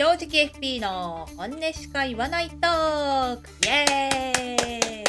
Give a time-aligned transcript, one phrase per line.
[0.00, 5.04] 正直 FP の本音しか言わないトークイエーイ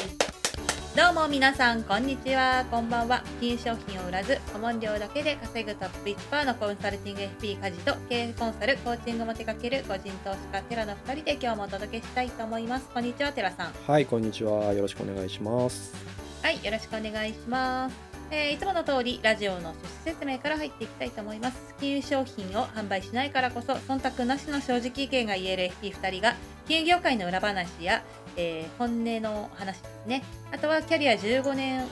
[0.98, 14.74] どうも皆さんこんにちはこんばんは金融商品を売らず顧問料だけで稼ぐトップ1%のコンサルティング FP 家事と経営コンサルコーチングも手掛ける個人投資家テラの2人で今日もお届けしたいと思いますこんにちはテラさんはい、こんにちは。
[14.74, 15.96] よろしくお願いします。
[16.44, 18.11] はい、よろしくお願いします。
[18.34, 21.76] えーいつもの通りラジオの趣旨説明から入っていきたいと思います。
[21.82, 28.04] 金融商品を販売しないからこそ忖度なしの正直意見が言える FP2 人が金融業界の裏話や、
[28.38, 30.24] えー本音の話ですね。
[30.54, 31.86] あとはキャリア15年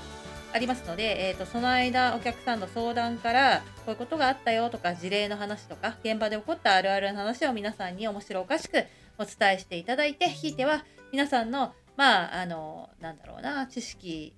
[0.54, 8.86] ありますので、えー、とその間お客さんの相談からこういうことがあったよとか事例の話とか現場で起こったあるあるの話を皆さんに面白おかしく
[9.18, 14.34] お伝えしていただいてひいては皆さんのまああのなんだろうな知識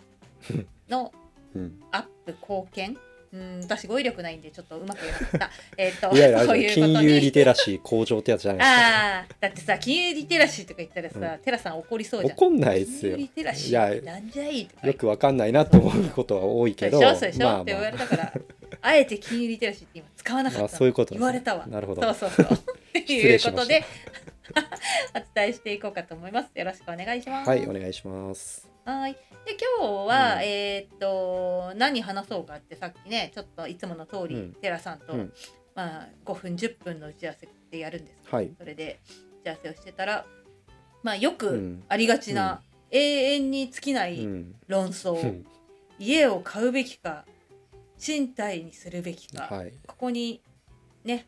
[0.89, 1.11] の。
[1.91, 2.97] アップ貢献？
[3.33, 5.51] うん私語彙力ないんでちょっとうまく言えなかった。
[5.77, 12.27] えっといやいや、うれいう金融リにテラシー向上ってやつじゃないああだってさ金融リテラシーとか言ったらさ、うテラさん怒りそうじゃん。
[12.27, 12.45] ですか。
[12.45, 13.11] 怒んないですよ。
[13.11, 13.29] 金融リ。
[13.29, 16.99] テラシいやーなんじゃいよくわかんないなと思うことは多いけど。
[16.99, 17.61] そうそうでしょ、まあ。
[17.61, 18.33] って言わまれたから
[18.81, 21.25] あえて金融リテラシーって今使わなかったあ、あそういうことですね。
[21.25, 21.65] 言われたわ。
[21.67, 22.01] なるほど。
[22.13, 22.57] そうそうそう。
[22.91, 23.85] って失いうことで
[25.15, 26.49] お伝えしていこうかと思います。
[26.53, 27.49] よろしくお願いします。
[27.49, 28.70] はい、お願いします。
[28.85, 29.13] はい。
[29.45, 35.33] で今日は、うんえーっと何話そうかってさっきねちょっといつもの通り、うんテラさんと、うん
[35.75, 38.33] まあ5分10分の打ち合わせでやるんです。
[38.33, 38.51] はい。
[38.57, 38.99] それで
[39.41, 40.25] 打ち合わせをしてたら
[41.03, 41.83] まあよくうん。
[41.87, 44.55] ありがちな、永遠に尽きなういん。
[44.67, 45.45] 論争、うん
[45.99, 47.25] 家を買うべきか
[47.99, 49.73] 賃貸にするべきか、はい。
[49.87, 50.41] ここに
[51.03, 51.27] ね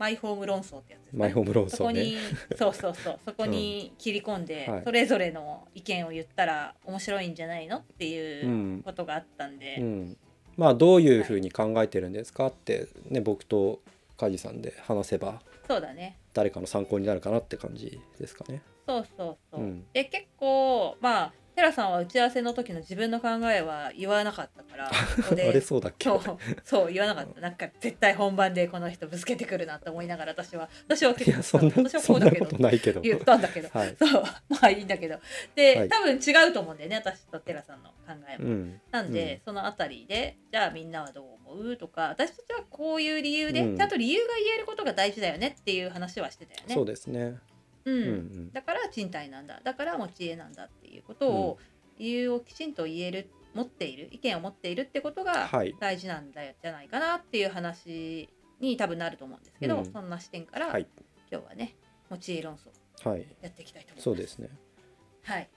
[0.00, 1.18] マイホーム論争ってやつですね。
[1.20, 1.76] マイホーム論争ね。
[1.76, 2.16] そこに
[2.56, 8.08] そうそうそうそこに切り込んで、はいそれぞれの意見を言ったら面白いんじゃないのってう。
[8.08, 10.16] いうんことがあったんで、うん。
[10.56, 13.80] まあ、どういうふうに考えてるんですかって、ね、僕と
[14.16, 15.42] 梶さんで話せば。
[15.68, 18.62] そうだね誰かの参考になるかなって感じですかね。
[18.86, 26.08] そうそうそう、うんで結構まあテラさんは打ち合わせの時の自分の考えは言わなかったから ここあでれそうだっけ？
[26.08, 26.20] そう
[26.64, 33.00] そう言わなかったなんか絶対本番でこの人ぶつけてくるなと思いながら私は私はい結や、そんな、私はここうだけどとないけど。
[33.00, 33.96] 言ったんだけどはい。
[33.98, 35.18] そう まあいいんだけど
[35.54, 37.94] で、はい多分違うと思うんだよね私とテラさんの考
[38.28, 38.48] えも。
[38.48, 38.80] うん。
[38.90, 46.74] なんで、うんそのあたりでじゃあみんなはどう思うとか私たちはこういう理由で、うんちゃんと理由が言えることが大事だよねっていう話はしてたよね。
[46.74, 47.36] そうですね。
[47.86, 48.52] うんうんうん。
[48.52, 51.58] だから賃貸なんだだから持ち家なんだっていうことを、
[51.98, 55.74] 理由をきちんと言える持っている意見を持っているってことがはい。
[55.80, 58.28] 大事なんだよじゃないかなっていう話
[58.60, 60.86] に多分なると思うんですけど、うんそんな視点から、はい。
[61.30, 61.76] 今日はね
[62.10, 63.26] 持ち家論争はい。
[63.40, 64.04] やっていきたいと思います。
[64.04, 64.48] そうですね。
[65.22, 65.48] はい、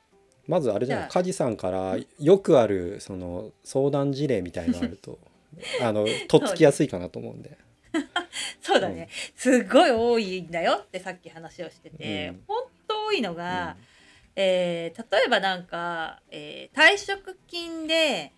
[0.48, 1.10] まずあれじゃない？
[1.10, 5.20] じゃあ梶さんからよくあるその相談事例みたいのあると
[5.82, 7.58] あの とっつきやすいかなと思うんで。
[8.62, 13.76] そうだね、すごい多いんだよってさっき話をしてて、うん本当多いのが、
[14.36, 18.34] えー例えばなんか、えー退職金で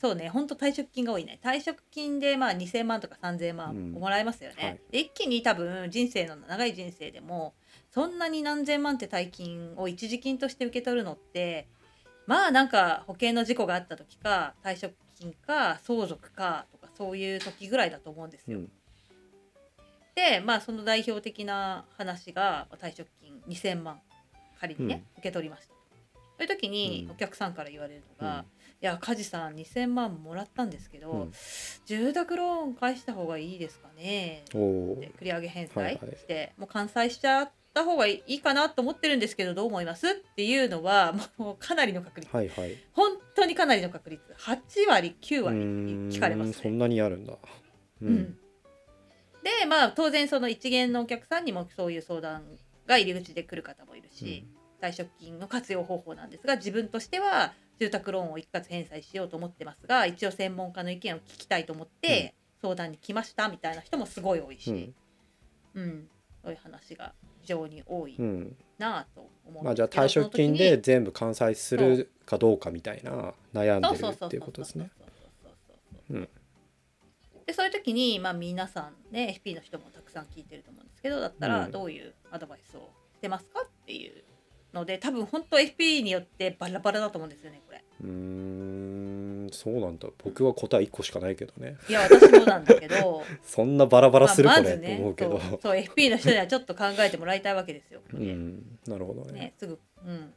[0.00, 1.38] そうね本当退職金が多いね。
[1.42, 3.92] 退職金でまあ2,000万とか3,000万うん。
[3.92, 4.80] もらえますよね、はい。
[4.90, 7.54] で一気に多分人生の長い人生でも
[7.90, 11.66] そんなに何千万って大金を一時金として受け取るのって
[12.26, 18.58] まあなんか保険の事故があった時か退職金か相続かとかそういう時ぐらいだと思うんですよ。
[18.58, 18.70] うん。
[20.14, 24.00] でまあその代表的な話が退職金2,000万
[24.60, 25.74] 仮にね、受け取りました。
[25.74, 25.78] そ
[26.40, 27.10] ういう時にうん。
[27.12, 28.44] お客さんから言われるのがうん
[28.82, 31.32] 「いや梶さん2,000万もらったんですけど、うん。
[31.86, 40.08] 住宅ローン返した方がいいですかね?」って繰り上げ返済して、もう完済しちゃった方がいいかなと思ってるんですけどどう思います？
[40.08, 42.76] っていうのは もうかなりの確率、はいはい。
[42.92, 44.22] 本当にかなりの確率。
[44.34, 46.52] 8割9う割聞かれますね。
[46.64, 47.32] そんなにあるんだ。
[47.32, 47.38] う
[48.06, 48.38] うん。
[49.42, 52.44] でまあ当然その一元のお客さんにもそういう相談
[52.86, 54.46] が入り口で来る方もいるし、
[54.80, 64.94] 退職金の活用方法なんですが自分としては住宅ローンを一括返済しようと思ってますが一応専門家の意見を聞きたいと思って相談に来ましたみたいな人もすごい多いし、
[65.74, 66.08] うん
[66.42, 68.24] そういう話が非常に多いうん。
[68.24, 68.56] うん。
[68.78, 74.90] なぁと思うんまあじゃあ退職金で全部完済するかどうかみたいな悩んでるっていうことですね。
[76.10, 76.28] うん
[77.46, 81.70] でそういう時に、まあ、皆さんね FP の人もたくさん聞いてると思うんですけどだったらうん。
[81.70, 84.24] どういうアドバイスをしてますかっていう
[84.74, 87.82] ので多分本当 FP によってバラバラだと思うんですよねこれ。
[88.02, 90.08] うーんそうなんだ。
[90.22, 91.76] 僕は答え1個しかないけどね。
[91.88, 98.00] いや私もなんだけど そんなバラバラするこれと思うけど、そうそう FP の人にはちょっと考えてもらいたいわけですよ。
[98.00, 98.32] こうれ。
[98.32, 99.32] んなるほどね。
[99.32, 99.78] ね、すぐ。
[100.04, 100.34] うん、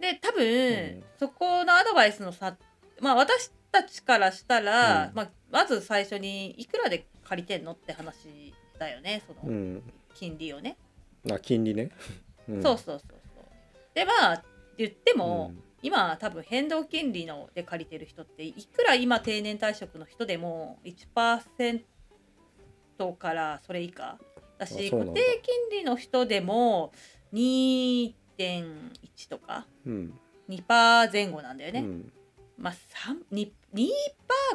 [0.00, 1.04] で多分、ん。
[1.18, 2.56] そこのアドバイスの差
[3.00, 5.14] まあ私たちからしたら、うん。
[5.14, 9.82] まあ、まず最初にいくらで借りてんのって話だよねそのうん。
[10.14, 10.76] 金利をね。
[11.30, 11.90] あ金利ね、
[12.48, 12.62] うん。
[12.62, 13.44] そうそうそうそう。
[13.94, 14.44] でまあ
[14.78, 15.62] 言っても、うん。
[15.82, 21.84] 今多分変動金利ので借りてる人っていくら今定年退職の人でも1%
[23.18, 24.18] からそれ以下
[24.58, 26.92] だし固定金利の人でも
[27.32, 28.14] 2.1
[29.28, 30.18] とかうん。
[30.48, 32.12] 2%前後なんだよね、うん。
[32.58, 33.88] まあ3 2%, 2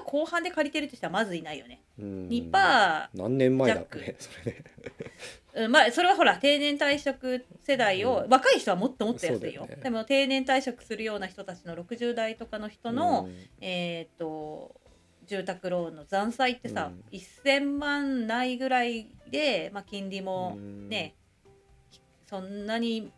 [0.05, 1.75] 後半で借りてるとしたらまずいないよね。
[1.75, 4.63] うん2%何年前だっけねそれね。
[5.53, 8.29] うん、まあそれはほら定年退職世代を、うん。
[8.29, 9.65] 若い人はもっともっと安いよ。
[9.65, 9.77] ね。
[9.77, 13.49] でも定年退職するような人たちの60代とかの人の、うん。
[13.59, 14.79] えっ、と
[15.25, 17.17] 住宅ローンの残債ってさ、うん。
[17.17, 20.89] 1000万ないぐらいで、まあ、金利もうん。
[20.89, 21.15] ね、
[22.27, 23.11] そんなに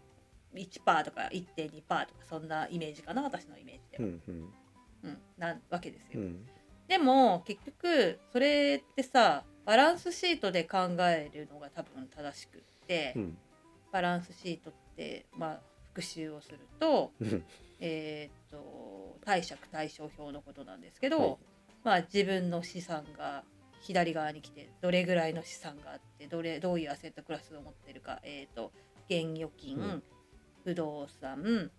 [0.55, 4.53] 1%とか1.2%とかそんなイメージかな私のイメージでは、うんうん。
[5.03, 6.21] うんなわけですよ。
[6.93, 13.37] うんでも結局それってさバランスシートで考えるのが多分正しくって、うん
[13.91, 15.59] バランスシートってまあ
[15.89, 17.43] 復習をするとうん。
[17.79, 21.37] えっ、と貸借対照表のことなんですけど、はい。
[21.83, 23.43] まあ自分の資産が
[23.81, 28.71] 左側に来てどれぐらいの資産があってどれどういうアセットクラスを持ってるか、えー、と
[29.09, 30.03] 現預金、うん。
[30.63, 31.69] 不動産、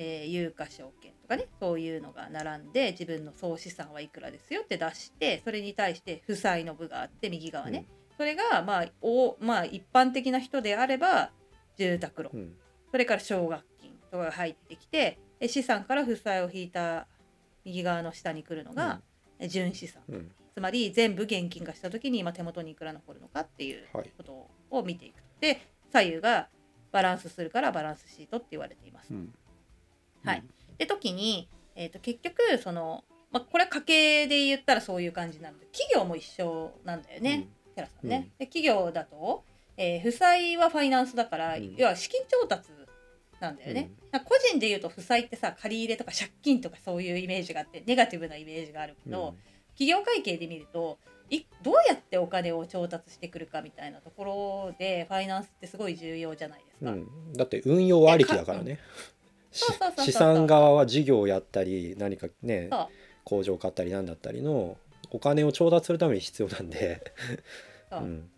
[0.00, 7.84] えー有価証券とかねそういうのが並んで自分の総資産はいくらですよって出してそれに対して負債の部があって右側ね、
[8.16, 11.30] それがまあお、まあ、一般的な人であれば
[11.76, 12.40] 住宅ローン。
[12.40, 12.52] うん。
[12.90, 17.06] それから奨学金とかが入ってきてえ資産から負債を引いた
[17.64, 19.02] 右側の下に来るのが、
[19.38, 20.02] え純資産。
[20.08, 20.30] うん。
[20.54, 24.10] つまり全部現金化した時に今手元にいくら残るのかっていうはい。
[24.16, 25.20] ことを見ていく。
[25.20, 25.60] とで
[25.92, 26.48] 左右が
[26.92, 29.12] バランスするからバランスシートって言われています。
[29.12, 29.34] うん
[30.28, 30.44] はい。
[30.78, 38.30] で時に、えー、と結局その、まあ、これは家計で言ったらそういう感じなので企業も一緒なんだよね、テラさんね。
[38.38, 39.44] で企業だと、
[39.76, 41.74] えー負債はファイナンスだから、うん。
[41.76, 42.70] 要は資金調達
[43.40, 43.90] なんだよね。
[44.10, 49.36] だから個人で言うと負債ってさ借り入れとか借金とかそういうイメージがあってネガティブなイメージがあるけど、
[49.74, 50.98] 企業会計で見ると
[51.30, 56.90] いどうやってお金を調達してくるかみたいなところでファイナンスってすごい重要じゃないですか。
[56.90, 56.98] うん。
[56.98, 58.78] うんだって運用ありきだからね
[59.50, 62.70] 資産側は事業をやったり何かね
[63.24, 64.76] 工場買ったりなんだったりの
[65.10, 67.14] お金を調達するために必要なんで、
[67.90, 68.00] そう。
[68.00, 68.30] うん、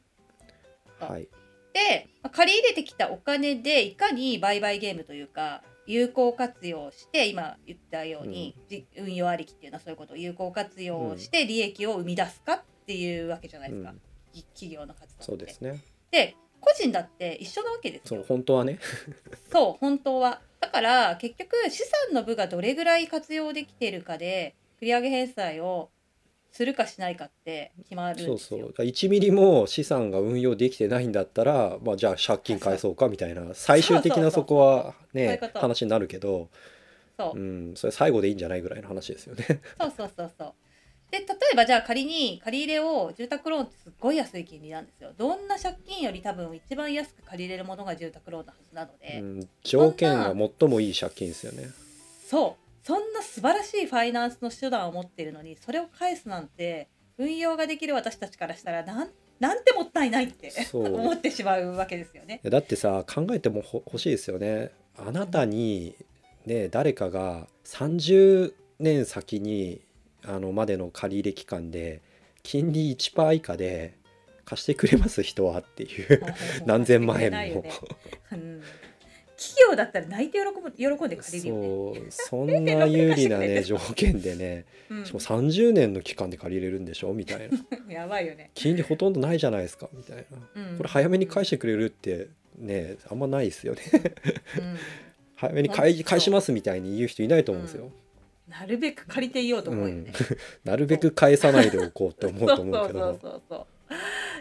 [1.00, 1.28] はい、
[1.72, 10.14] でまあ借り入れてきたお金でいかに売買ゲームというか有効活用して今言ったように、じ運用ありきっていうのはそういうこと。
[10.14, 14.00] を有効活用して利益を生み出すかっていうわけじゃないですか、うん。
[14.32, 15.24] き企業の活動。
[15.24, 15.82] そうですね。
[16.12, 18.24] で個人だって一緒なわけですそうよ。
[18.28, 18.78] 本当はね。
[19.50, 20.40] そう本当は。
[20.60, 25.90] だから結局資産の部がどれぐらい活用できているかで繰り上げ返済を
[26.52, 28.38] するかしないかって決まるんですよ。
[28.38, 36.48] そうそうだから1ミリも資産が運用できてないんだったら、まあ、じゃあ借金返そうかみたいな最終的なそこはねそういうこと話になるけど、
[37.18, 39.44] そううん、それ最後でいいんじゃないぐらいの話ですよね。
[39.80, 40.54] そうそうそうそう。
[41.10, 45.12] で例えばじゃあ仮に借り入れを住宅ローンってすっごい安い金利なんですよ。
[45.16, 51.68] どんな借金より多分一番安く借りれるものが住宅ローンのはずなので、うん、条件が最もいい借金ですよね。
[52.28, 59.08] そうそんな素晴らしいファイナンスの手段を持っているのにそれを返すなんて運用ができる私たちからしたらなん
[59.38, 62.40] なんてもったいないって 思ってしまうわけですよね。
[62.44, 64.70] だってさ考えてもほ欲しいですよね。
[64.96, 65.96] あなたに
[66.46, 69.82] ね誰かが30年先に
[70.24, 72.00] あのまでの借り入れ期間で
[72.42, 73.94] 金利1%以下で
[74.44, 76.20] 貸してくれます人はっていう
[76.66, 77.64] 何千万円も。
[79.42, 82.00] 企業だったら泣いて喜ぶ喜んで借りるよね。
[82.10, 85.04] そうそんな有利なね条件でね うん。
[85.06, 87.14] しかも30年の期間で借りれるんでしょ？
[87.14, 87.58] みたいな。
[87.90, 88.50] やばいよね。
[88.54, 89.88] 金利ほとんどないじゃないですか？
[89.94, 90.22] みたいな。
[90.70, 90.76] うん。
[90.76, 93.80] これ早めに返してくれるってねあんまないですよね。
[94.58, 94.76] うん。
[95.36, 97.90] 早めに返返しますみたいに言う人いないと思うんですよ、
[98.50, 100.12] なるべく借りていようと思うよね。
[100.64, 102.98] なるべく返さないでおこうって思うと思うけど。
[102.98, 103.66] そうそうそうそう。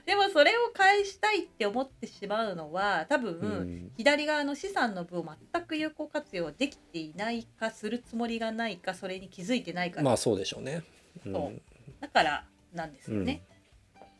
[0.05, 3.91] でもそれを返したいって思ってしまうのは多分、うん。
[3.95, 10.83] 左側の資産の分を全く有効活用できていないかするつもりがないかそれに気づいてないか、まあそうでしょうね、
[11.25, 11.33] うん。
[11.33, 11.61] そう。
[12.01, 13.43] だからなんですよね。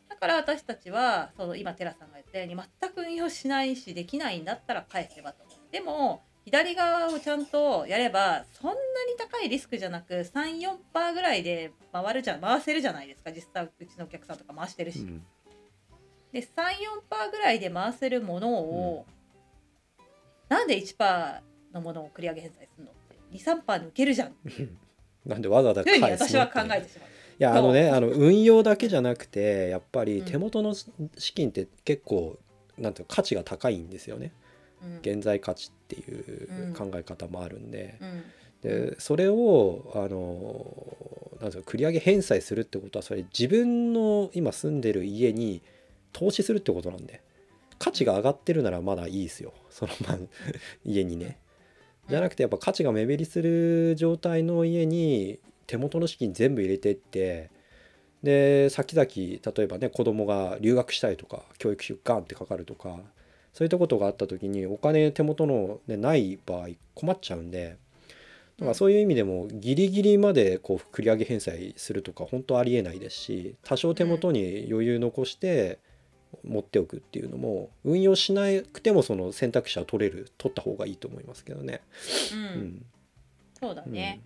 [0.08, 5.44] だから私たちはその今テラさんが言ったように全く運用しないしできないんだったら返せばと。
[5.72, 8.78] でも左側をちゃんとやればそんなに
[9.16, 13.30] 高いリスクじゃなく34%ぐらいで回るじゃん回せるじゃないですか。
[13.30, 14.98] 実際うちのお客さんとか回してるし。
[14.98, 15.22] うん。
[16.32, 19.06] で34%ぐらいで回せるものを、
[20.48, 21.40] なんで1%
[21.72, 23.16] のものを繰り上げ返済するのって。
[23.32, 24.34] 23%に受けるじゃん
[25.24, 27.08] なんでわざわざふうに返すの私は考えてしまう。
[27.08, 32.38] いやあのねあの運用だけじゃなくてやっぱりうん手元の資金って結構
[32.76, 34.32] なんていうか価値が高いんですよね。
[34.44, 34.49] うん
[35.02, 38.22] 現在価値っていう考え方もあるんで,、うん。
[38.62, 45.62] でそれをあのなんていうか繰り上げ返済するってことはそれ自分の今住んでる家に
[46.12, 47.22] 投資するってことなんで。
[47.80, 49.54] 価値が上がってるならまだいいですよ。
[49.70, 50.18] そのまあ
[50.84, 51.38] 家にね。
[52.08, 57.50] じゃなくてやっぱ価値が目減りする状態の家に手元の資金全部入れてって
[58.22, 63.00] で先々例えばね子供が留学したいとか教育費ガンってかかるとか
[63.52, 67.76] そういったことがあった時にお金手元の、ね、ない場合困っちゃうんで
[68.58, 75.78] だからそういう意味でもギリギリまでこう繰り上げ返済するとか本当ありえないですし多少手元に余裕残して
[76.44, 78.42] 持っておくっていうのも運用しな
[78.72, 81.80] くてもその選択肢は取れる取った方がいいと思いますけどね。
[82.32, 82.38] うん。
[82.38, 82.86] うん。
[83.58, 84.20] そうだね、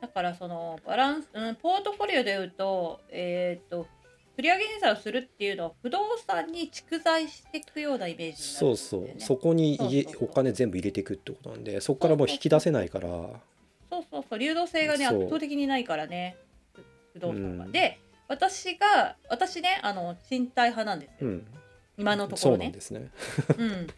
[0.00, 3.88] だからそのバランス、うん、ポートフォリオでいうとえっ、と
[4.38, 9.20] 繰り上げ返済をするっていうのは不動産に蓄財していくようなイメージになるんそうそう。
[9.20, 10.12] そこに家そうそう。
[10.12, 13.08] そうお金全部入れていくってことなんでそこからもう引き出せないから。
[13.08, 13.32] そ
[13.98, 14.38] うそうそう。
[14.38, 16.36] 流動性がね圧倒的にないからね
[16.72, 17.72] 不不動産が、うん。
[17.72, 21.46] で私が私ねあの賃貸派なんですよ、うん。
[21.98, 23.10] 今のとこそうろねなんですね。
[23.58, 23.88] うん、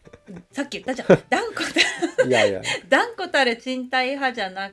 [0.53, 1.09] さっき言ったじゃん。
[1.29, 2.63] 断固たいやいや。
[2.89, 4.73] 断固たる賃貸派じゃな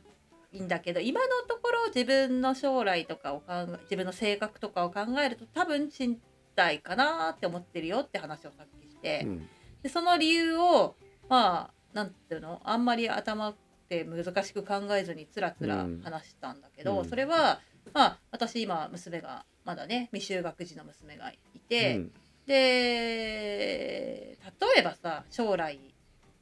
[0.52, 6.20] いんだけど今のところ自分の将来とかを考え自分の性格とかを考えると多分賃
[6.56, 9.48] 貸かなって思ってるよって話をさっきして、うん。
[9.84, 10.96] でその理由を
[11.30, 12.62] まあなんていうの？
[12.64, 13.54] あんまり頭
[13.90, 16.02] で難しく考えずにつらつらうん。
[16.02, 17.06] 話したんだけど、うん。
[17.06, 17.60] それは
[17.94, 22.12] まあ私今娘がまだね未就学児の娘がいて、うん。
[22.48, 24.38] で例
[24.78, 25.80] えばさ将来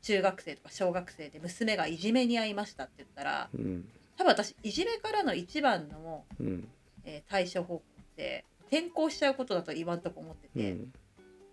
[0.05, 3.89] 中学生とか小学生で娘がいじめに遭いましたって言ったらうん。
[4.17, 6.67] 多分私いじめからの一番の、うん。
[7.03, 10.93] えー対処方法って転校しちゃうことだと今んとこ思ってて、うん。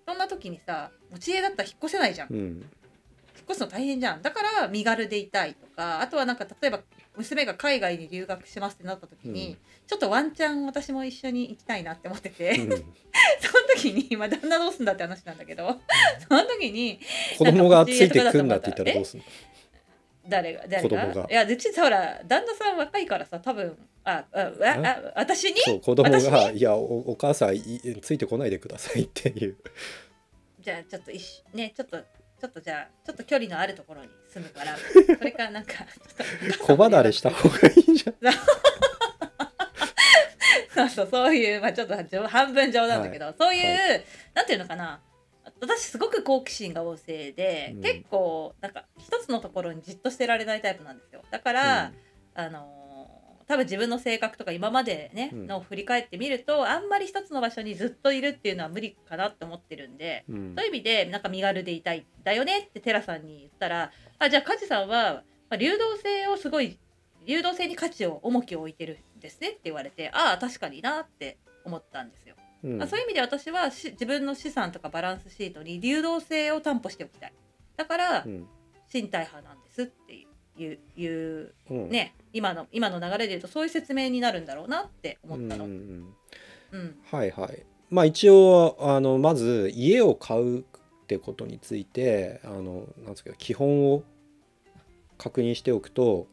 [0.07, 2.29] そんな時にさ持ち家だったら引っ越せないじゃん。
[2.31, 2.39] うん。
[2.39, 4.23] 引っ越すの大変じゃん。
[4.23, 6.81] だから身軽でいたいとかあとはなんか例えば
[7.17, 9.57] 娘が海外に留学しますってなった時に、うん。
[9.87, 12.71] ちょっとワンチャン私も一緒に行きたいなって思ってて、うん。
[12.71, 12.83] その
[13.75, 15.81] 時に、まあ、旦那どうすんだって話なんだけど
[16.29, 16.99] その時に
[17.39, 19.25] 子供がついてくんなって言ったらどうすんの？
[20.29, 21.23] 誰が誰子供が。
[21.23, 24.53] がいやうちさほら旦那さん若いからさ多分あああ
[24.85, 25.61] あ私に？
[25.61, 29.57] そう子供私が「いやおお母さんいついてこないでください」っていう。
[30.61, 31.99] じゃあちょっと一緒ねちょっと
[32.43, 34.75] ちょっとじゃあちょっと距離のあるところに住むから
[35.17, 35.87] それからなんか
[36.59, 38.35] 小離れした方がいいじゃん。
[40.75, 44.01] そうそうそういう、まあ、ちょっと冗半分冗談だけど、そういう、は
[44.35, 45.01] なんていうのかな。
[45.61, 47.83] 私すごく好奇心が旺盛で、うん。
[47.83, 51.23] 結構なんか一つのところにじっとしてられないタイプなんですよ。
[51.31, 51.93] だから、
[52.35, 52.82] あのー
[53.53, 55.47] 多分自分の性格とか今までね、うん。
[55.47, 60.55] のを振り返ってみるとあんまり一つの場所にずっといるっていうのは無理かなって思ってるんで、うん。
[60.57, 66.79] そういう意味でなんか身軽でいたいんだよねってテラさんに言ったらあじゃあ梶さんは、まあ、流動性をすごい
[67.27, 72.83] 流動性に価値を重きを置いてるんですねって言われてああ確かになって思ったんですよ、うん。
[72.83, 77.33] あそういう意味で私はし自分の資産とかバランスシートに流動性を担保しておきたい。
[77.77, 78.49] だからうん。
[78.89, 80.29] 賃貸派なんですっていう
[80.59, 80.67] い
[81.07, 85.65] ううんね今の今の流れで言うとそういう説明になるんだろうなって思ったの。
[85.65, 86.15] ううんん
[86.73, 87.63] うんはいはい。
[87.91, 90.63] まあ一応あのまず家を買うっ
[91.07, 94.03] てことについてあのなんですか基本を
[95.19, 96.27] 確認しておくと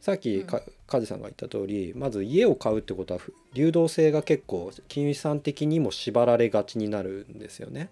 [0.00, 7.90] さっきか梶さんが言った通りまず家を買うってことはふ流動性が結構金融資産的にも縛られがちになるんですよね。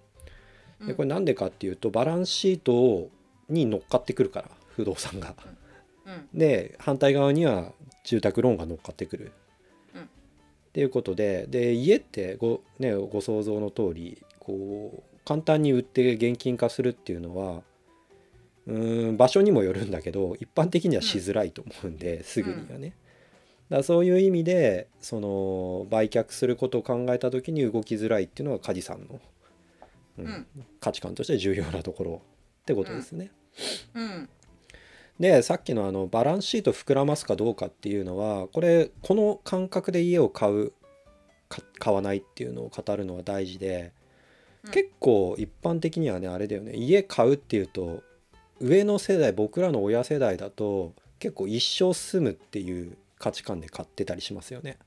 [0.86, 3.10] でこれなんでかっていうとバランスシート
[3.50, 5.34] に乗っかってくるから不動産が。
[5.44, 5.59] うん
[6.34, 7.72] で反対側には
[8.04, 9.32] 住宅ローンが乗っかってくる。
[9.94, 17.62] うんっていうことでで家ってご,、ね、ご想像の通りこう簡単に売って現金化するっていうのは
[18.66, 22.94] うーん場所にもよるんだけど一般的にはしづらいと思うんで、すぐにはね。
[23.68, 29.20] だそういう意味でその売却することを考えた時に動きづらいっていうのが梶さんの、
[30.18, 30.46] うんうん
[30.80, 32.22] 価値観として重要なところ
[32.62, 33.30] ってことですね。
[33.94, 34.28] うん
[35.20, 40.72] でさっきのあのバランスシート膨らますかどうかっていうのはこれこの感覚で家を買う
[41.50, 43.92] か買わないっていうのを語るのは大事で、
[44.64, 44.70] うん。
[44.70, 46.72] 結構一般的にはねあれだよね。
[46.74, 48.02] 家買うっていうと
[48.60, 54.78] 上の世代僕らの親世代だと結構一生住むっていう価値観で買ってたりしますよね。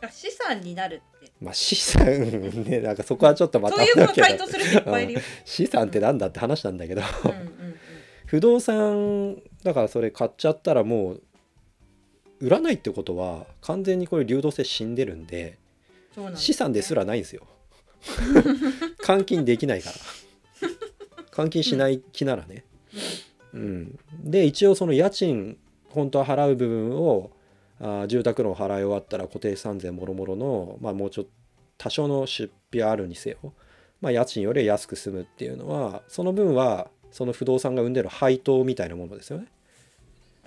[0.00, 1.32] が資産になるって。
[1.40, 2.06] まあ資産
[2.62, 5.20] ね なんかそこはちょっとまた そういうことする。
[5.44, 7.02] 資産ってなんだって話なんだけど。
[8.28, 11.22] 不動産だからそれ買っちゃったらもう
[12.40, 15.58] 売らないってことは完全にこれ流動性死んでるんで
[16.14, 17.42] そうなん資産ですらないんですよ。
[19.02, 19.96] 換金できないから。
[21.32, 22.64] 換金しない気ならね、
[23.52, 25.56] うん、で一応その家賃
[25.90, 27.30] 本当は払う部分を
[27.80, 31.30] あー住宅ローン払い終わったら固定資産税もろもろの、まあ、もうちょっと
[31.78, 33.52] 多少の出費はあるにせよ、
[34.00, 39.46] まあ、家賃よりは安く済むっていうのはその分はその不動産が生んでる配当みたいなものですよね。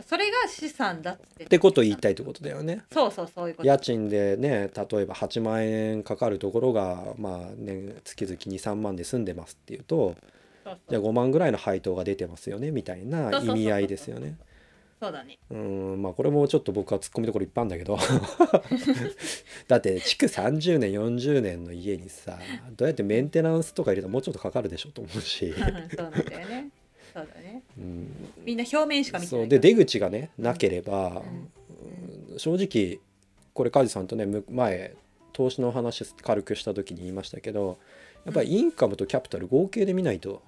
[0.07, 2.83] それが資産だってってことを言いたいってことだよね。
[2.91, 10.15] そうそうそういうこと家賃でね例えば8万円かかるところがまあ年月々23万で住んでますっていうと
[10.63, 14.35] そうじゃあそう5万ぐらいの配当が出てますよねみたいなそうそうそうそう意味合いですよね。
[14.39, 14.47] そう
[15.09, 15.39] だね。
[15.49, 17.97] うんまあこれもちょっと僕は突っ込みどころいっぱいあるんだけど。
[19.67, 22.37] だって築30年40年の家にさ
[22.75, 26.69] どうやってメンテナンスとか入れたらもうちょっとかかるでしょと思うし、そうなんだよね。
[27.13, 27.63] そうだね。
[27.77, 28.07] うん、
[28.43, 29.47] みんな表面しか見てないそう。
[29.47, 31.23] で出口がねなければ、
[32.31, 32.39] うん。
[32.39, 32.99] 正直
[33.53, 34.95] これ梶さんとねむ前
[35.33, 37.77] 投資の話軽くした時に言いましたけど
[38.25, 40.41] やっぱりインカムとキャピタル合計で見ないと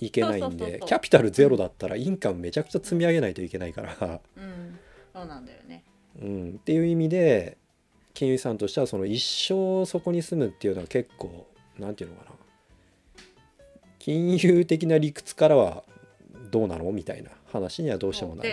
[0.00, 4.78] いけないんでキャピタルゼロだったらインカムめちゃくちゃ積み上げないといけないから、うん。
[5.12, 5.84] そうなんだよね。
[6.20, 7.56] うん、っていう意味で
[8.14, 11.46] 金融資産としてはその一生そこに住むっていうのは結構
[11.78, 12.30] なんていうのかな。
[13.98, 15.84] 金融的な理屈からは
[16.50, 18.50] どうなのみたいな話にはどうしてもなる。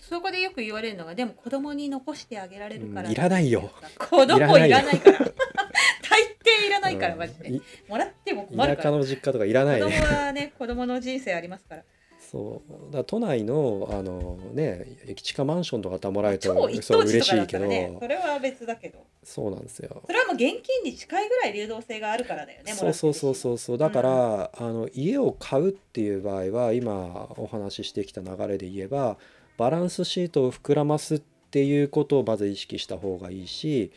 [0.00, 3.70] そこでよく言われるのがでも子供に残してあげられるから、うんいらないよ。
[3.98, 5.18] 子供いらないから。
[6.08, 6.22] 大
[6.62, 7.52] 抵いらないからうんマジで。
[7.54, 8.76] いもらっても困るから。
[8.76, 11.84] 田舎の実家とかいらない子ね供はね 子供の人生ありますから。
[12.30, 12.92] そう。
[12.92, 18.98] だ都内のあのね駅近マンションとかたもらえると超一等地とかだった嬉しいけど、らねそれは別だけど。
[19.24, 20.02] そうなんですよ。
[20.06, 23.78] それはもう現金に近いぐらい流動性があるからだよねそうそうそううそうそう。
[23.78, 29.18] だから、あの家を買うっていう場合は今お話ししてきた流れで言えば
[29.56, 31.18] バランスシートを膨らますっ
[31.50, 33.90] ていうことをまず意識した方がいいし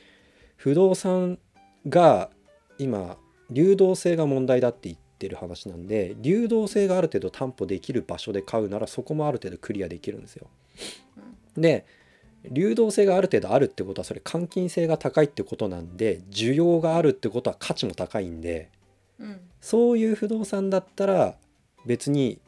[0.55, 1.37] 不動産
[1.87, 2.29] が
[2.77, 3.17] 今
[3.51, 10.47] 流動性が問題だって言ってる話なんで流動性がある程度担保できる場所で買うならそこもある程度クリアできるんですよ。
[11.55, 11.85] で
[12.49, 18.69] 流動性がある程度あるってことはそれ換金性が高いってことなんで需要があるってことは価値も高いんで
[19.19, 19.39] うん。
[19.59, 21.35] そういう不動産だったら
[21.85, 22.39] 別に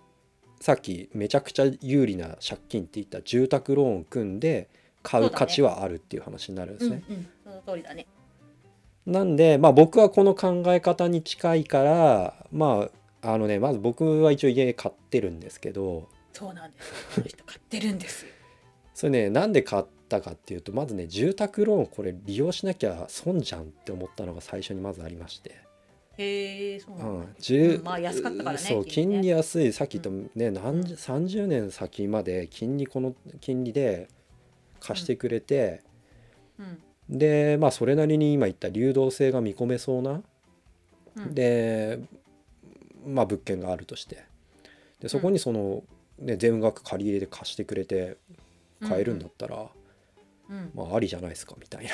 [0.60, 4.70] さっきめちゃくちゃ有利な借金って言った住宅ローン組んで
[5.04, 7.04] 買う価値はあるっていう話になるんですね。
[7.10, 7.28] うんうん。
[7.44, 8.08] その通りだね
[9.06, 12.90] なんでまあ僕はこの考え方に近いからま
[13.22, 16.10] ああのねまず僕は一応家買ってるんですけど。
[16.32, 17.16] そうなんです。
[17.16, 18.26] この人買ってるんです。
[18.94, 25.64] それねなんで買ったかっていうとまずね住宅ローンこれ利用しなきゃ損じゃんって思ったのが最初にまずありまして。
[26.18, 34.08] へえそううなんだ、ん、10うんまあ安かったからねそう金利安いさっき言ったね、何十30年先まで金利この金利で
[34.80, 35.82] 貸してくれて、
[36.60, 40.22] うんでまあそれなりに今言った流動性が見込めそうな、
[41.16, 41.34] うん。
[41.34, 42.00] で
[43.06, 44.24] まあ物件があるとして。
[45.00, 45.84] でそこにその、
[46.18, 48.18] ね、全額借り入れで貸してくれて
[48.82, 49.68] 買えるんだったら、
[50.50, 51.92] うんまあありじゃないですかみたいな。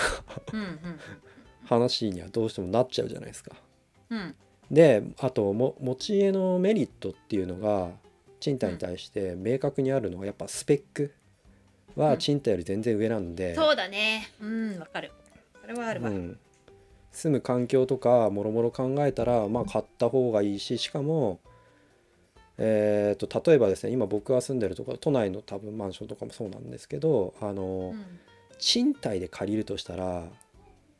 [0.53, 0.79] うんうん。
[1.65, 3.55] 話にはどうしてもなっちゃうじゃないですか。
[4.09, 4.35] うん。
[4.71, 7.91] であとも持ち家のメリットっていうのが
[8.39, 11.13] 賃貸に対して明確にあるのはやっぱスペック
[11.95, 14.29] は賃貸より全然上なんで、そうだね。
[14.41, 15.11] うんわかる。
[15.61, 16.39] それはあるわ、うん。
[17.11, 21.39] 住む環境とかもろもろ考えたらまあ買った方がいいししかも
[22.57, 28.19] えー、と例えばですね今僕が住んでるところ都内の多分マンションとかもそうなんですけどあの、うん。
[28.57, 30.27] 賃貸で借りるとしたら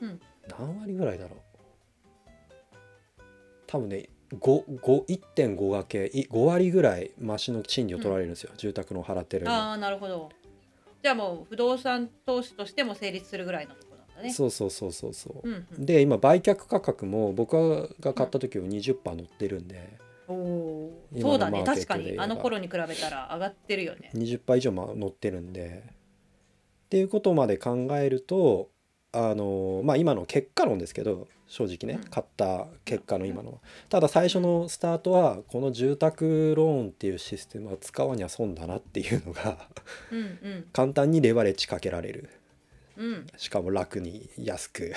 [0.02, 0.20] うん。
[0.58, 1.40] 何割ぐらいだろう？
[3.68, 9.52] 多分ね5 5 1.5掛けい5割ぐらい増しの賃料取られるんですよ、住宅の払ってるの。
[9.52, 10.30] ああなるほど
[11.02, 14.34] じゃあもう不動産投資としても成立するぐらいのところなんだね。
[14.34, 15.48] そうそうそうそうそう。
[15.48, 21.20] う、んうん、で今売却価格も僕が買った時は20%乗ってるんで、おおー。
[21.20, 21.64] 今のそうだね。
[21.64, 25.94] 確かにあの頃に比べたら上がってるよね20%以上ま乗ってるんでっ
[26.90, 28.70] ていうことまで考えると
[29.12, 32.10] あのまあ今の結果論ですけど正直ねうん。
[32.10, 33.54] 買った結果の今の。
[33.54, 33.58] は
[33.90, 39.58] ただ最初のスタートはこの住宅ローンっていうシステムは使わには損だなっていうのが
[40.72, 42.30] 簡単にレバレッジかけられる。
[43.38, 44.94] しかも楽に安く。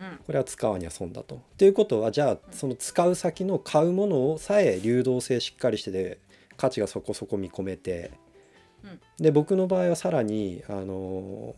[0.00, 0.18] うん。
[0.26, 1.40] これは使わには損だと。
[1.58, 6.18] ということはじゃあその使う先の買うものをさえ流動性しっかりしてで
[6.56, 8.12] 価値がそこそこ見込めて、
[8.84, 9.00] うん。
[9.18, 11.54] で僕の場合はさらにあの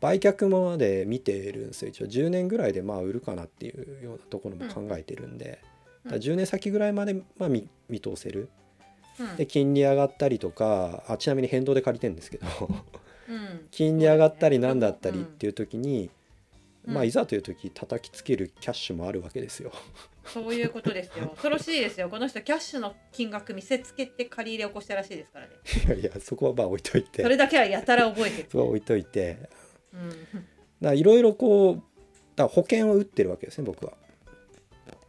[0.00, 1.88] 売却まで見てるんですよ。
[1.88, 5.60] 一応10年ぐらいでまあ売るかなっていうようなところも考えてるんで、
[6.04, 6.10] うん。
[6.10, 8.48] だから10年先ぐらいまでまあ見見通せる。
[9.18, 9.36] うん。
[9.36, 12.46] で金利上がったりとかあちなみに変動で借りてるんですけど。
[13.28, 13.66] うん。
[13.70, 16.10] 金利上がったりなんだったりっていう時に
[16.86, 19.72] まあいざという時叩きつけるキャッシュもあるわけですよ。
[20.24, 21.28] そういうことですよ。
[21.34, 22.08] 恐ろしいですよ。
[22.08, 25.52] この人キャッシュの金額見せつけて借り入れ起こしたらしいですからね。
[25.86, 27.22] いやいやそこはまあ置いといて。
[27.22, 29.50] それだけはやたら覚えてる、そこは置いといて
[30.82, 31.82] いろいろこう
[32.36, 33.92] だ保険を打ってるわけですね僕は。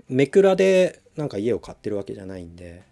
[0.07, 2.83] めくらでなんか家を買ってるわけじゃないんで。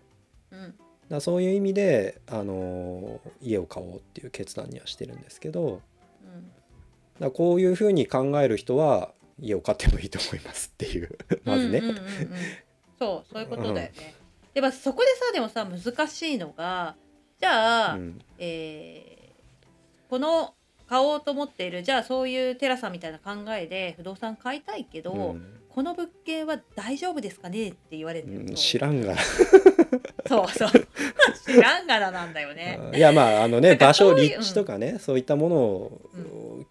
[0.51, 0.75] うん。
[1.09, 5.81] だそういう意味で、あの家を買おうっていう決断にはしてるんですけど。
[7.15, 11.17] だからこういうふうに考える人は家を買ってもいいと思いますっていう。
[11.43, 11.79] まずね。
[11.79, 12.05] うんうんうんうん。
[12.99, 13.91] そうそういうことだよね、
[14.53, 16.95] でもそこでさでもさ難しいのが
[17.39, 18.21] じゃあ、うん。
[18.37, 19.17] えー
[20.09, 20.53] この
[20.89, 25.57] 買おうと思っているじゃあそういうテラさんみたいな考えで不動産買いたいけど、うん。
[25.77, 29.13] この物件は大丈夫ですかねって言われるうん知らんが
[30.27, 30.69] そうそう。
[31.45, 32.79] 知らんがななんだよね。
[32.95, 36.01] いやまああのね場所立地とかね、そういったものを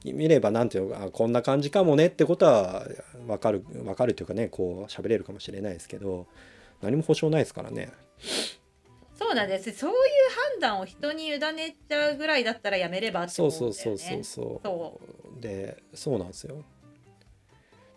[0.05, 2.85] 見ればなんていうのかあこんな感じかもねってことは
[3.29, 6.26] 分かる分かるというかねこう喋れるかもしれないですけど
[6.83, 7.92] 何も保証ないですからね。
[9.18, 9.72] そうなんです。
[9.72, 9.96] そういう
[10.52, 13.98] 判断を人に委ねちゃうぐらいだったらやめればってそう思うんだよね。
[13.98, 16.57] そうそうそうそうそでそうなんですよ。
[16.57, 16.64] だか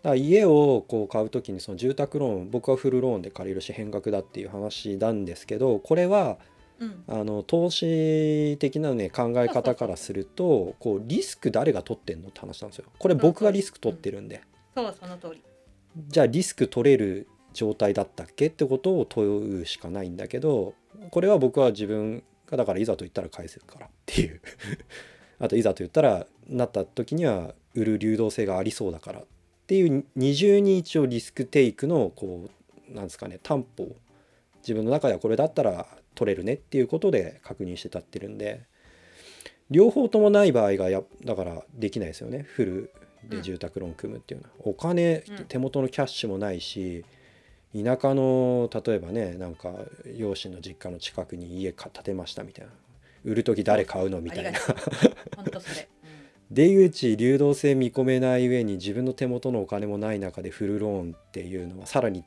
[0.02, 6.38] ら家をこう買う時にその住宅ローン僕はフルローンで借りるし変額だっていう話なんですけどこれは
[6.78, 7.04] うん。
[7.06, 12.86] あの投資的なね考え方からするとこうリスク誰が取ってんのって話なんですよ。
[12.98, 14.40] これ僕がリスク取ってるんで。
[14.74, 15.42] そうその通り。
[16.08, 18.46] じゃあリスク取れる状態だったっけ？
[18.46, 20.74] ってことを問うしかないんだけど
[21.10, 24.40] これは僕は自分がだからいざと言ったら返せるからっていう。
[25.38, 29.24] あといざと言ったらなった時には売る流動性がありそうだからっ
[29.66, 32.48] ていう二重に一応リスクテイクのこ
[32.90, 33.84] うなんですかね担保。
[33.84, 33.96] を
[34.62, 38.68] 自分の中ではこれだったら取れるねっていうことで確認して立ってるんで。
[39.70, 42.90] 両方ともない場合がやだからできないですよねフル
[43.28, 45.44] で住宅ローン組むっていうのは、お金うん。
[45.44, 47.04] 手元のキャッシュもないし
[47.74, 49.72] 田舎の例えばねなんか
[50.18, 52.72] 両親の実家の近くに家か建てましたみたいな。
[53.24, 54.48] 売る時誰買うのみたいな。
[54.48, 54.60] ありが
[55.36, 55.88] 本当それ、
[56.50, 62.24] 出口流動性見込めない上に自分の手元のお金もない中でフルローンっていうのはさらに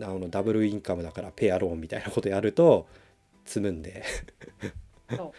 [0.00, 2.86] あのダブルインカムだからペアローンみたいなことやると
[3.44, 4.02] 積むんで。
[5.10, 5.32] うん、そう。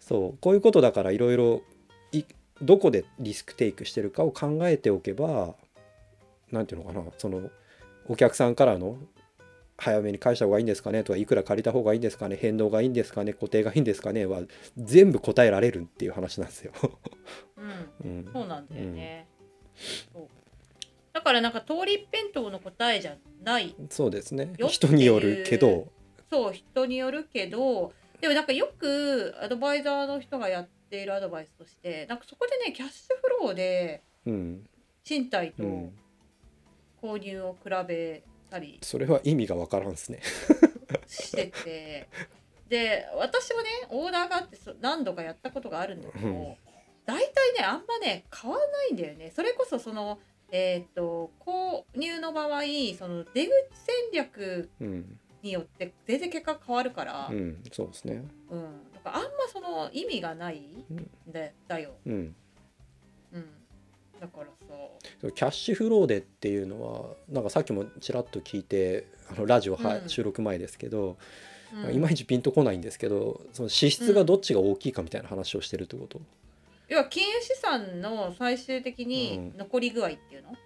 [0.00, 0.38] そう。
[0.40, 1.62] こういうことだからいろいろ
[2.10, 2.24] い
[2.60, 5.54] どこでリスクテイクしてるかを考えておけば
[6.50, 7.50] 何ていうのかなその
[8.08, 8.98] お客さんからの
[9.78, 11.02] 早めに返した方がいいんですかね？
[11.02, 14.26] とかいくら借りた方がいいんですかね変動がいいんですかね固定がいいんですかね？
[14.26, 14.42] は
[14.76, 16.72] 全部答えられるっていう話なんですよ。
[18.02, 18.10] うん。
[18.10, 19.26] うん、そうなんだよね、
[20.12, 20.28] そう。
[21.12, 23.74] だからなんか通り一辺倒の答えじゃない。
[23.90, 24.52] そうですね。
[24.58, 25.88] よ人によるけど。
[26.30, 27.92] そう人によるけど。
[28.20, 34.64] でもなんかよくアドバイザーの人がやっているアドバイスとしてなんかそこでねキャッシュフローでうん、
[35.02, 35.92] 賃貸とうん、
[37.02, 40.20] 購入を比べたりそれは意味がわからんですね。
[41.06, 42.08] してて。
[42.68, 46.54] で私もねオーダーがあってそ何度かやったことがあるんだけど、うん。
[47.04, 49.32] 大体ねあんまね変わんないんだよね。
[49.34, 50.18] それこそその
[50.50, 52.62] えっ、と購入の場合
[52.98, 58.22] その出口戦略うん、によって全然結果変わるから、ううんん、そうですね。
[58.94, 60.84] だからあんまその意味がないん
[61.26, 62.36] だだよ、うんうん、
[64.22, 64.50] だからさ。
[65.20, 70.08] そうキャッシュフローでっていうのはなんかさっきもちらっと聞いてあのラジオは、うん。
[70.08, 71.16] 収録前ですけど、
[71.74, 71.94] うん。
[71.94, 76.20] いまいちピンとこないんですけどその支出がどっちが大きいかみたいな話をしてるってこと、
[76.88, 80.56] 要は金融資産の最終的に残り具合っていうの？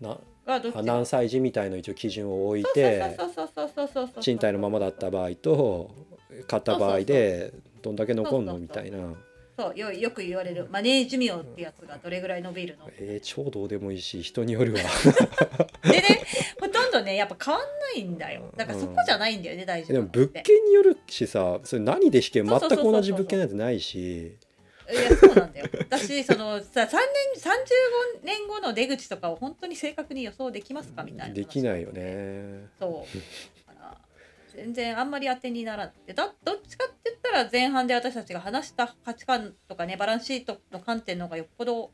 [0.00, 0.18] な
[0.82, 3.16] 何歳児みたいの一応基準を置いて
[4.20, 5.94] 賃貸のままだった場合と
[6.48, 8.58] 買った場合でどんだけ残んの？
[8.58, 8.98] みたいな
[9.60, 14.80] そうよよく言われるマネー寿命ってやつがどれぐらい伸びるのえー、超どうでもいいし人によるわ。
[15.84, 16.02] でね
[16.58, 18.50] ほとんどねやっぱ変わんないんだよ。
[18.56, 24.36] だからそこじゃないんだよね大事でも物件によるしさそれ何で引け全く同じ物件なんてないし。
[24.90, 25.66] いやそうなんだよ。
[25.78, 26.90] 私そのさ3年
[27.36, 32.66] 35年後の出口とかを本当に正確に予想できますかみたいなできないよね。
[32.78, 33.18] そう
[34.60, 41.90] 全然あんまり当てにならなくてだどっちかって言ったら前半で私たちが話した価値観とかねバランスシートの観点の方がよっぽど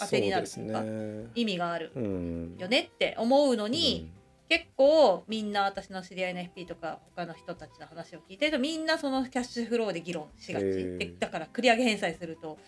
[0.00, 1.26] 当てになるそうですね。
[1.34, 2.56] 意味があるうん。
[2.58, 4.10] よねって思うのに、
[4.48, 10.98] 結構みんな私の知り合いの FP とか他の人たちの話を聞いてるとみんなそのキャッシュフローで議論しがち、へー。
[10.98, 12.58] でだから繰り上げ返済すると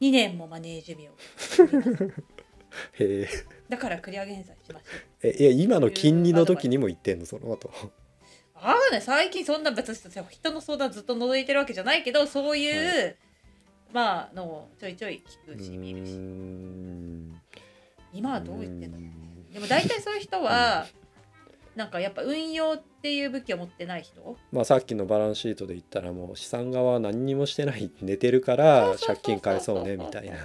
[0.00, 1.08] 2年もマネ ージ寿命
[3.04, 3.28] へえ
[3.68, 5.26] だから繰り上げ返済しましょう。
[5.26, 7.70] えいや今の金利の時にも言ってんのその後
[8.62, 9.96] ああね最近そんな別に
[10.30, 12.70] 人の相談ずっと覗いてるわけじゃないけどそうい
[13.08, 13.16] う、
[13.92, 16.18] まあのをちょいちょい聞くし見るし。
[18.12, 19.52] 今はどう言ってんだろううん。
[19.52, 20.86] でも大体そういう人は
[21.76, 24.36] なんかやっぱ運用っていう武器を持ってない人？
[24.50, 27.92] まあさっきのバランスシートで言ったらもう資産側は何にもしてない。
[28.00, 30.36] 寝てるから借金返そうねみたいな。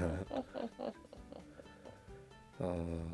[2.62, 3.14] あーうん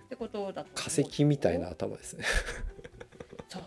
[0.00, 2.24] ってことだと化石みたいな頭ですね
[3.52, 3.62] そう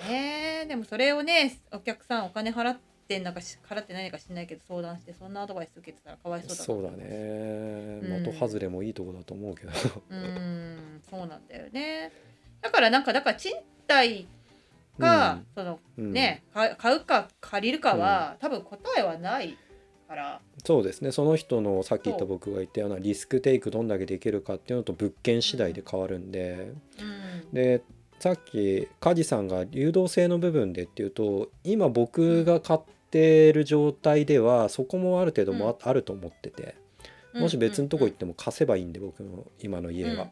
[0.00, 0.66] だね。
[0.66, 8.20] でもそれをねお客さんお金払ってんだかし払ってないのか知んないけど相談してそんなアドバイス受けてたらかわいそうだなそうだね。
[8.20, 8.24] ん。
[8.24, 9.70] 的外れもいいとこだと思うけど。
[10.10, 11.02] うーん。
[11.08, 12.12] そうなんだよね。
[12.60, 13.54] だからなんかだから賃
[13.88, 14.26] 貸
[14.98, 15.46] か、うん。
[15.54, 16.12] そのうん。
[16.12, 19.56] ねか買うか借りるかは、多分答えはない
[20.06, 20.40] から。
[20.64, 21.12] そうですね。
[21.12, 27.54] その人のさっき言った僕が言ったようなリスクテイクどんだけできるかっていうのと物件次第で変わるんで、うん。
[27.54, 27.82] で
[28.20, 32.80] さっき梶さんが流動性の部分でっていうと今僕が買っ
[33.10, 36.76] てる状態ではそこもある程度もあ,、あると思ってて
[37.34, 40.30] もし別のとこ行っても貸せばいいんで僕の今の家は、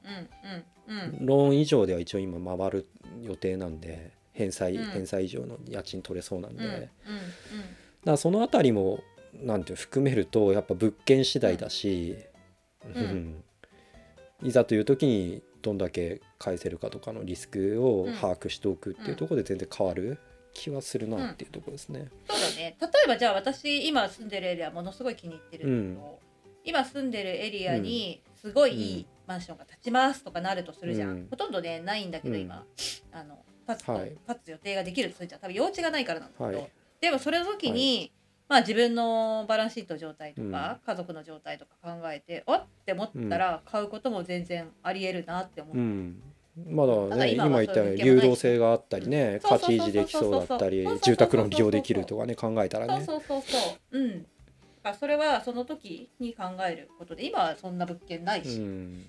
[1.21, 2.87] ローン以上では一応今回る
[3.23, 4.85] 予定なんで返済、うん。
[4.91, 6.89] 返済以上の家賃取れそうなんで、だか
[8.05, 9.03] らそのあたりも
[9.35, 12.17] なんていうの含めるとやっぱ物件次第だし、
[12.95, 13.03] うん。
[13.03, 13.45] うん。
[14.43, 20.19] いざという時にどんだけ返せるかとかのリスクを把握しておくっていうところで全然変わる
[20.55, 22.09] 気はするなっていうところですね。
[22.29, 22.77] そうだね。
[22.81, 26.19] 例えばじゃあ私今住んでるエリアものすごい気に入ってるんだけど、
[26.65, 31.27] 今住んでるエリアにすごいいいマンションが建ちますとかなるとするじゃん、うん。
[31.31, 32.41] ほとんどねないんだけどうん。
[32.41, 32.65] 今、
[33.13, 34.17] あの建つと、はい。
[34.27, 35.41] 建つ予定ができるとするじゃん。
[35.41, 36.71] 多分用地がないからなんだけど、はい。
[37.01, 38.13] でもそれの時に、
[38.49, 46.23] まあ自分のバランスシート状態とか、家族の状態とか考えておっって思ったら買うことも全然ありえるなって思って、うん。
[46.71, 53.05] まだただね今今言ったように流動性があったりね価値維持できそうだったり住宅ローン利用できるとかね考えたらね。
[53.05, 53.99] そうそうそうそう。
[53.99, 54.23] うん。
[54.23, 54.29] だか
[54.91, 59.07] らそれはその時に考えることで今はそんな物件ないし、うん。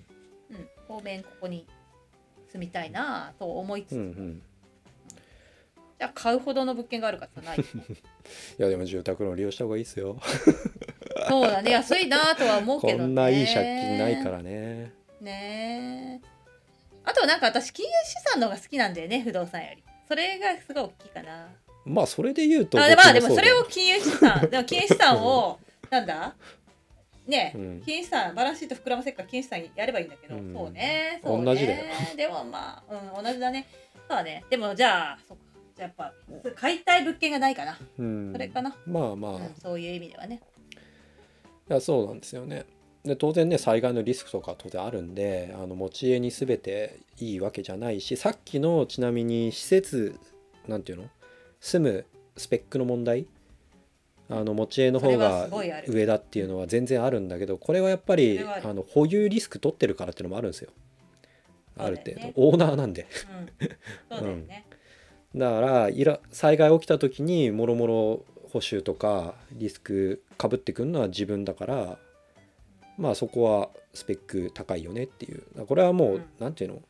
[0.50, 1.66] うん、当面ここに
[2.52, 4.42] 住みたいなと思いつつ、うんうん
[6.00, 7.62] じゃあ買うほどの物件があるかってない い
[8.56, 10.18] やでも住宅ローン利用した方がいいですよ。
[11.28, 11.72] そうだね。
[11.72, 12.98] 安いなとは思うけどね。
[13.00, 14.92] こんないい借金ないからね。
[15.20, 16.20] ね。
[16.24, 16.26] え
[17.04, 19.84] あとなんか私金融資産の方が好きなんだよね不動産より。
[20.08, 21.48] それがすごい大きいかな。
[21.84, 24.48] まあそれで言うとあでまあでも僕それを金融資産。
[24.50, 25.60] でも金融資産を
[25.90, 26.34] なんだ？
[27.26, 27.82] ねえ、うん。
[27.82, 30.54] 金融資産バランスシート膨らませっから金融資産やればいいんだけど、うん。
[30.54, 31.44] そうねそうね。
[31.44, 31.84] 同じだよ。
[32.16, 33.66] でもまあ、うん、同じだね。
[34.08, 34.42] そうだね。
[34.48, 35.42] でもじゃあそうか。
[35.44, 35.49] じゃあ
[35.82, 36.12] やっぱ
[36.54, 38.32] 買いたい物件がないかな、うん。
[38.32, 40.40] それかな、まあまあ、いうんそういう意味ではね。
[41.68, 42.66] やそうなんですよね。
[43.04, 50.18] で当然ね災害のリスクとか当然あるんであの持ち家に全ていいわけじゃないしさっきのちなみに施設
[50.68, 51.04] なんていうの？
[51.60, 53.26] 住むスペックの問題？
[54.28, 55.48] あの持ち家の方が
[55.88, 60.70] 上だっていうのは全然あるんだけどこれはやっぱりあの保有リスク取ってるからっていうのもあるんですよ。
[61.76, 63.06] ある程度、オーナーなんで。
[64.10, 64.18] うん。
[64.18, 64.66] そうだよね、
[65.34, 71.98] だからいら災害起きた時にもろもろ補修とかリスクかぶってくるのは自分だから
[72.98, 75.42] まあそこはスペック高いよねっていう。
[75.66, 76.24] これはもう、うん。
[76.38, 76.82] なんていうの？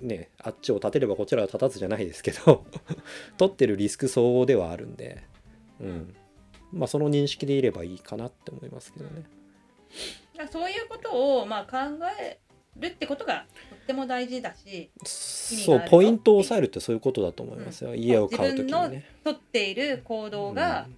[0.00, 2.66] ねあっちを立てればこちらは立たずじゃないですけど
[3.38, 5.22] 取ってるリスク相応ではあるんで、
[5.80, 6.14] うん、
[6.70, 9.24] まあその認識でいればいいかなって思いますけどね。
[10.52, 12.38] そういうことをまあ考え
[12.80, 19.04] るってことがとっても大事だしそうポイントを押さえるってそういうことだと思いますよ、家を買う時にね。
[19.24, 20.96] 取っている行動がうん。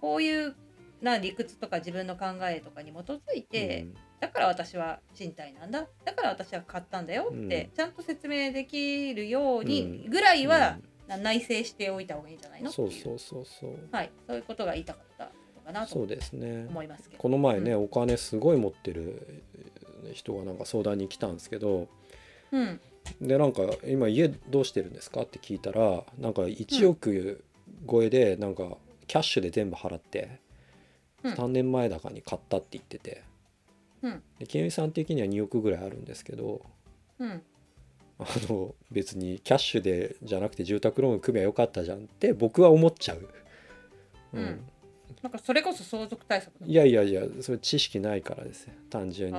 [0.00, 0.54] こういう
[1.00, 3.86] な理屈とか自分の考えとかに基づいて、
[4.20, 5.86] だから私は賃貸なんだ。
[6.04, 7.70] だから私は買ったんだよって、うん。
[7.76, 10.10] ちゃんと説明できるようにうん。
[10.10, 10.50] ぐらいうん。
[10.50, 12.70] は、な内省しておいた方がいいんじゃないの？
[12.70, 13.88] そうそうそうそう。
[13.90, 15.30] はい、そういうことが言いたかったの
[15.64, 16.66] かなとそうですね。
[16.68, 17.22] 思いますけど。
[17.22, 19.42] この前ね、うお金すごい持ってる
[20.12, 21.88] 人がなんか相談に来たんですけど
[22.52, 22.80] うん。
[23.20, 27.44] でなんか「今家どうしてるんですか?」って聞いたらなんか1億
[27.88, 30.40] 超えでなんかキャッシュで全部払って
[31.22, 31.32] うん。
[31.32, 33.22] 3年前だかに買ったって言ってて
[34.02, 34.22] うん。
[34.38, 36.62] で金融資産的には2億ぐらいあるんですけど
[37.18, 37.42] うん。
[38.18, 43.18] あの別にキャッシュでじゃなくて住宅ローン組めばよかったじゃんって僕は思っちゃう。
[44.32, 44.68] ううんん
[45.22, 49.38] なんかそれこそ相続対策だいやいやいやそれ知識ないからですよ単純に。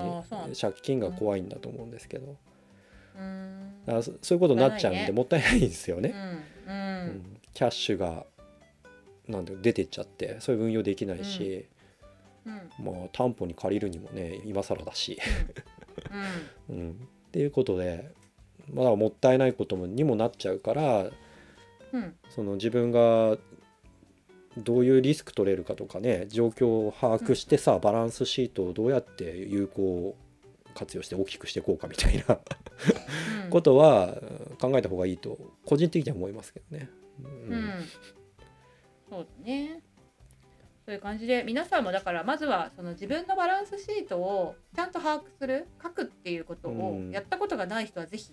[0.60, 2.36] 借金が怖いんだと思うんですけど、
[3.15, 3.73] うーん。
[3.86, 6.13] だからそそういうことになっちゃうんでももったいないんですよね、
[6.67, 7.08] うんううん。
[7.08, 8.25] んキャッシュが
[9.27, 11.65] なんだろう出てっちゃってそういう運用できないし、
[12.45, 12.53] うん。
[12.84, 15.19] まあ担保に借りるにもね今更だし、
[16.69, 16.75] うん。
[16.75, 16.93] うん、っ
[17.32, 18.12] ていうことで
[18.73, 21.10] まだもったいないこともにもなっちゃうから
[21.93, 22.15] うん。
[22.30, 23.38] その自分が
[24.58, 30.15] どういうリスク取れるかとかね状況を把握してさ、バランスシートをどうやって有効
[30.74, 32.39] 活用して大きくしていこうかみたいな
[33.46, 34.13] うんことは
[34.50, 36.89] うん考えた方がいいと個人的には思いますけどね。
[37.24, 37.72] ううん、
[39.10, 39.82] そうだね。
[40.86, 48.32] そういう感じで皆さんもだからまずはその自分のバランスシートをちゃんと把握する書くっていうことをうんやったことがない人はぜひ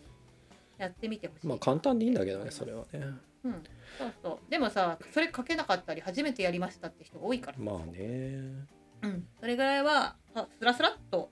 [0.78, 1.46] やってみてほしい。
[1.46, 3.06] まあ簡単でいいんだけどねそれはね。
[3.44, 3.62] うん、
[3.98, 4.50] そうそう。
[4.50, 7.58] でもさそれ書けなかったり初めてやりましたって人が多いから。
[7.58, 8.40] まあね。
[9.02, 11.30] うん、それぐらいはあスラスラっと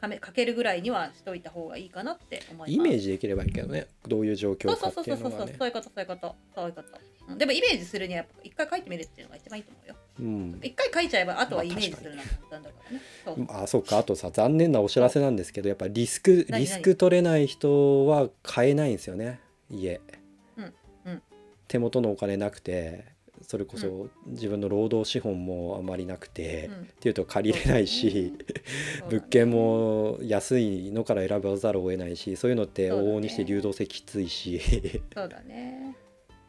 [0.00, 2.72] かめ書けるぐらいにはしといた方がいいかなって思います。
[2.72, 6.88] イメージできればいいけどねどういう状況そうかってそうそうそうそういうのがねそういうことそういうことそういうこと。
[7.30, 7.38] うん。
[7.38, 9.94] でもイメージするには一回書いてみるっていうのが一番いいと思うよ。
[10.20, 10.60] うん。
[10.62, 12.74] 一回書いちゃえばあとはイメージするのが簡単だか
[13.26, 13.46] らね。
[13.50, 13.98] あそうか。
[13.98, 19.40] あとさ残念なお知らせなんですけどやっぱリスク何リスク取れない人は買えないんですよね。
[19.70, 20.00] 家、
[20.56, 20.74] うん
[21.06, 21.22] うん。
[21.68, 23.04] 手元のお金なくて
[23.42, 26.74] それこそ自分の労働資本もあまりなくて、うん。
[26.74, 28.44] っていうと借りれないし、ね。
[29.08, 34.60] 物件も安いのから選ばざるを得ないしそういうのって往々にして流動性きついし。
[35.14, 35.89] そうだね。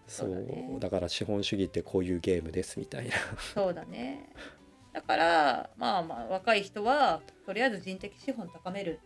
[0.07, 3.15] そうだねだから資本主義ってこういうゲームですみたいな
[3.53, 4.29] そうだね。
[4.93, 8.99] だからまあまあ若い人はとりあえず人的資本高める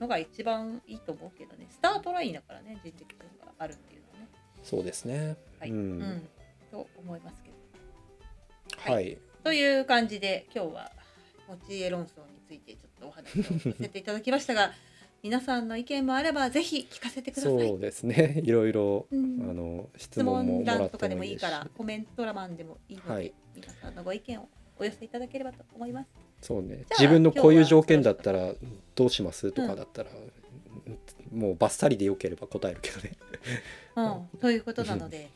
[0.00, 1.66] のが一番いいと思うけどね。
[1.70, 4.28] スタートラインだからね人的資本があるっていうのはね。
[4.62, 5.70] そうですね、はい。
[5.70, 6.28] ううんん。
[6.70, 7.52] と思いますけど。
[8.92, 10.90] はい、という感じで今日は
[11.46, 14.72] 持ち家論争についてちょっとお話をさせていただきましたが
[15.22, 17.52] 皆さんの意見もあればぜひ聞かせてください。
[17.52, 18.40] そうですね。
[18.44, 19.48] いろいろ、うん。
[19.48, 23.32] あの質質問も問もらって欄とかでもいいですしもいいからコメント欄でもいいので、はい。
[23.54, 26.10] 皆さんのご意見をお寄せいただければと思います。
[26.40, 26.84] そうね。
[26.90, 28.54] 自分のこういう条件だったら
[28.96, 30.10] どうしますとかだったら、
[31.32, 33.12] もうバッサリでよければ答えるけどね。
[33.94, 35.30] うん、ということなので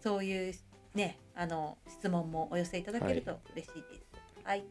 [0.00, 0.54] そういう
[0.94, 4.04] ねあの質問もお寄せいただけると嬉しいです。
[4.44, 4.64] はい、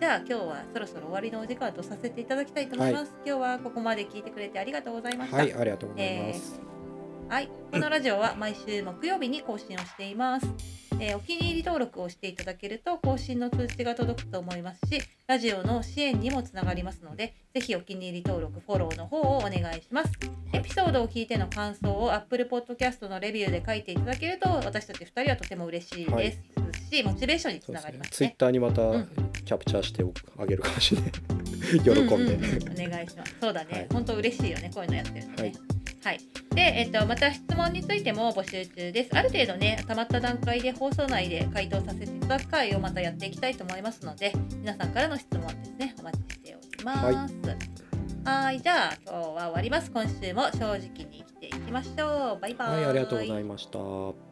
[0.00, 3.12] じゃあ今日はそろそろ終わりのお時間とさせていただきたいと思います。
[3.22, 5.36] 今日はここまで聞いてくれてありがとうございました。
[5.36, 6.58] はいありがとうございます、
[7.30, 10.48] はい、このラジオは毎週木曜日に更新をしています。
[10.98, 20.10] えーお気に入り登録をしていただけると更新の通知が届くと思いますし、ラジオの支援にもつながりますので、ぜひお気に入り登録、フォローの方をお願いします。
[20.52, 28.10] エピソードを聞いての感想を Apple Podcast のレビューで書いていただけると、私たち2人はとても嬉しいですし、モチベーションにつながりますね。
[28.12, 29.08] ツイッターにまたうん
[29.44, 30.04] キャプチャーして
[30.36, 31.12] あげるかもしれない
[31.80, 33.36] 喜んで、うううんお願いします。
[33.40, 35.42] そうだね、はい本当嬉しいよね、こういうのやってるとね。
[35.42, 36.20] はいはい。
[36.54, 39.10] で、えっと、また質問についても募集中です。
[39.16, 47.34] ある程度ね、たまった段階で放送内で回答させていただく回をまたやっていきたいと思いますので、皆さんからの質問ですね、お待ちしております。
[48.24, 49.90] はい、じゃあ今日は終わります。
[49.90, 52.40] 今週も正直に生きていきましょう。
[52.40, 52.68] バイバイ。
[52.68, 54.29] はいありがとうございました